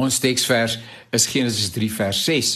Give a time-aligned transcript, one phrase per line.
[0.00, 0.78] Ons teksvers
[1.12, 2.52] is Genesis 3 vers 6.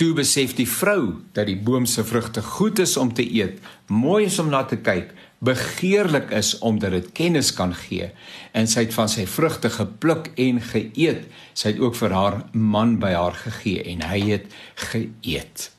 [0.00, 3.60] Toe besef die vrou dat die boom se vrugte goed is om te eet,
[3.92, 5.12] mooi is om na te kyk,
[5.44, 8.10] begeerlik is omdat dit kennis kan gee,
[8.56, 11.24] en sy het van sy vrugte gepluk en geëet.
[11.52, 14.52] Sy het ook vir haar man by haar gegee en hy het
[14.92, 15.70] geëet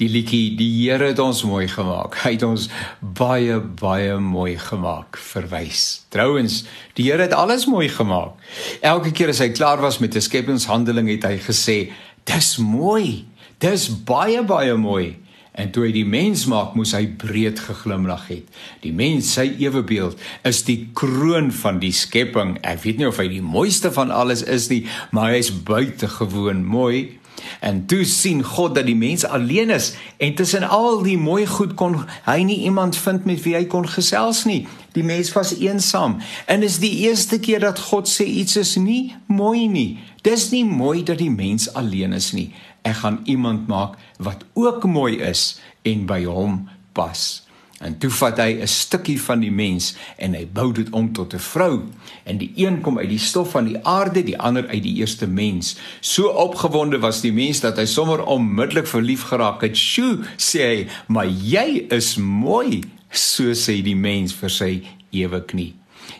[0.00, 2.16] die liedjie die Here het ons mooi gemaak.
[2.24, 2.68] Hy het ons
[3.00, 5.18] baie baie mooi gemaak.
[5.20, 6.06] Verwys.
[6.12, 6.62] Trouwens,
[6.96, 8.40] die Here het alles mooi gemaak.
[8.80, 11.92] Elke keer as hy klaar was met 'n skepingshandeling het hy gesê,
[12.24, 13.26] "Dis mooi.
[13.58, 15.16] Dis baie baie mooi."
[15.52, 18.46] En toe hy die mens maak, moes hy breed geglimlag het.
[18.84, 22.58] Die mens, sy ewebeeld, is die kroon van die skepping.
[22.62, 26.64] Ek weet nie of hy die mooiste van alles is nie, maar hy is buitengewoon
[26.64, 27.19] mooi.
[27.60, 31.74] En toe sien God dat die mens alleen is en tussen al die mooi goed
[31.74, 34.66] kon hy nie iemand vind met wie hy kon gesels nie.
[34.96, 36.18] Die mens was eensaam.
[36.46, 39.98] En is die eerste keer dat God sê iets is nie mooi nie.
[40.22, 42.50] Dis nie mooi dat die mens alleen is nie.
[42.82, 46.64] Ek gaan iemand maak wat ook mooi is en by hom
[46.96, 47.42] pas.
[47.80, 51.32] En toe vat hy 'n stukkie van die mens en hy bou dit om tot
[51.34, 51.80] 'n vrou.
[52.24, 55.26] En die een kom uit die stof van die aarde, die ander uit die eerste
[55.26, 55.76] mens.
[56.00, 59.76] So opgewonde was die mens dat hy sommer onmiddellik verlief geraak het.
[59.76, 65.74] "Sjoe," sê hy, "maar jy is mooi," so sê die mens vir sy ewe knie.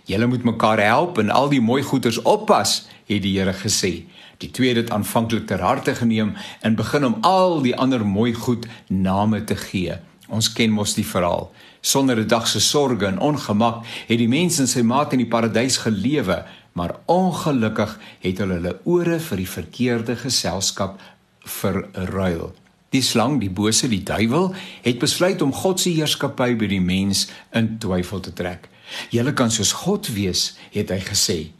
[0.04, 4.04] "Julle moet mekaar help en al die mooi goeders oppas," het die Here gesê.
[4.38, 8.66] Die twee het aanvanklik ter harte geneem en begin om al die ander mooi goed
[8.88, 9.98] name te gee.
[10.30, 11.50] Ons ken mos die verhaal.
[11.80, 15.28] Sonder 'n dag se sorge en ongemak het die mens en sy maat in die
[15.28, 21.00] paradys gelewe, maar ongelukkig het hulle hulle ore vir die verkeerde geselskap
[21.44, 22.54] verruil.
[22.90, 27.28] Die slang, die bose, die duiwel, het besluit om God se heerskappy by die mens
[27.52, 28.68] in twyfel te trek.
[29.10, 31.50] "Julle kan soos God wees," het hy gesê.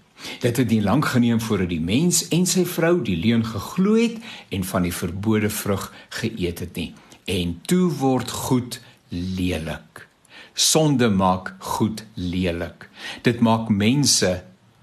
[0.41, 4.19] Dit het nie lank geneem voordat die mens en sy vrou die leuen geglo het
[4.49, 6.95] en van die verbode vrug geëet het nie
[7.31, 10.07] en toe word goed lelik.
[10.55, 12.89] Sonde maak goed lelik.
[13.23, 14.41] Dit maak mense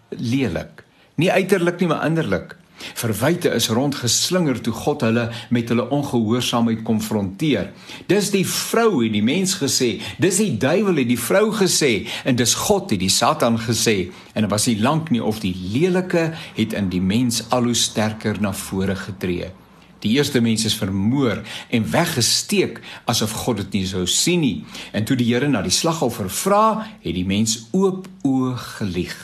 [0.10, 0.84] lelik.
[1.18, 2.56] Nie uiterlik nie, maar innerlik.
[2.78, 7.72] Verwyte is rondgeslinger toe God hulle met hulle ongehoorsaamheid konfronteer.
[8.10, 11.92] Dis die vrou het die mens gesê, dis die duiwel het die vrou gesê
[12.24, 15.56] en dis God het die Satan gesê en dit was nie lank nie of die
[15.74, 19.50] lelike het in die mens al hoe sterker na vore getree.
[20.00, 24.66] Die eerste mens is vermoor en weggesteek asof God dit nie sou sien nie.
[24.92, 29.16] En toe die Here na die slagoffer vra, het die mens oop oë gelieg.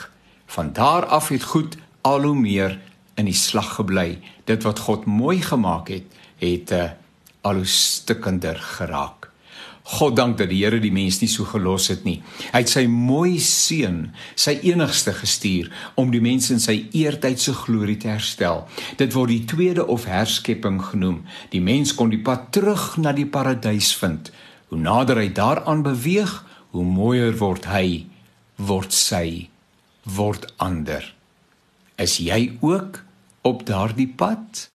[0.45, 2.79] Van daar af het goed al hoe meer
[3.15, 4.17] in die slag gebly.
[4.49, 6.09] Dit wat God mooi gemaak het,
[6.41, 6.89] het uh,
[7.41, 9.32] al hoe stikkender geraak.
[9.83, 12.21] God dank dat die Here die mens nie so gelos het nie.
[12.53, 15.67] Hy het sy mooi seun, sy enigste gestuur
[15.99, 18.63] om die mens in sy eertydse glorie te herstel.
[18.99, 21.21] Dit word die tweede of herskepping genoem.
[21.51, 24.31] Die mens kon die pad terug na die paradys vind.
[24.71, 26.31] Hoe nader hy daaraan beweeg,
[26.71, 28.05] hoe mooier word hy,
[28.55, 29.49] word sy,
[30.07, 31.03] word ander.
[31.99, 33.03] Is jy ook
[33.43, 34.69] op daardie pad?